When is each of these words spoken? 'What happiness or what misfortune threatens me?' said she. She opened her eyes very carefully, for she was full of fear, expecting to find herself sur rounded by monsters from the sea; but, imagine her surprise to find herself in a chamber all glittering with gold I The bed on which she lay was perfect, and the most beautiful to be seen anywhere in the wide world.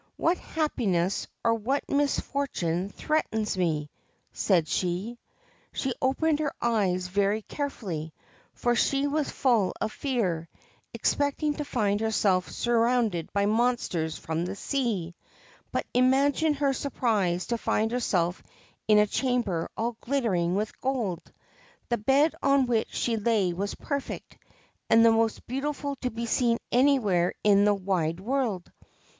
'What 0.27 0.39
happiness 0.39 1.27
or 1.43 1.53
what 1.53 1.87
misfortune 1.87 2.89
threatens 2.89 3.55
me?' 3.55 3.91
said 4.33 4.67
she. 4.67 5.19
She 5.73 5.93
opened 6.01 6.39
her 6.39 6.53
eyes 6.59 7.05
very 7.07 7.43
carefully, 7.43 8.11
for 8.55 8.73
she 8.73 9.05
was 9.05 9.29
full 9.29 9.75
of 9.79 9.91
fear, 9.91 10.49
expecting 10.91 11.53
to 11.53 11.63
find 11.65 11.99
herself 11.99 12.49
sur 12.49 12.79
rounded 12.79 13.31
by 13.31 13.45
monsters 13.45 14.17
from 14.17 14.43
the 14.45 14.55
sea; 14.55 15.13
but, 15.71 15.85
imagine 15.93 16.55
her 16.55 16.73
surprise 16.73 17.45
to 17.45 17.59
find 17.59 17.91
herself 17.91 18.41
in 18.87 18.97
a 18.97 19.05
chamber 19.05 19.69
all 19.77 19.97
glittering 20.01 20.55
with 20.55 20.81
gold 20.81 21.21
I 21.27 21.31
The 21.89 21.97
bed 21.99 22.33
on 22.41 22.65
which 22.65 22.91
she 22.91 23.17
lay 23.17 23.53
was 23.53 23.75
perfect, 23.75 24.39
and 24.89 25.05
the 25.05 25.11
most 25.11 25.45
beautiful 25.45 25.95
to 25.97 26.09
be 26.09 26.25
seen 26.25 26.57
anywhere 26.71 27.35
in 27.43 27.65
the 27.65 27.75
wide 27.75 28.19
world. 28.19 28.71